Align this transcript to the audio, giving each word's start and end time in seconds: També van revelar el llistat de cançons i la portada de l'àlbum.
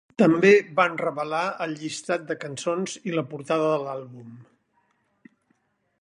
També 0.19 0.49
van 0.79 0.95
revelar 1.01 1.41
el 1.65 1.75
llistat 1.81 2.25
de 2.31 2.37
cançons 2.45 2.97
i 3.11 3.15
la 3.19 3.27
portada 3.35 3.71
de 3.75 3.79
l'àlbum. 3.85 4.33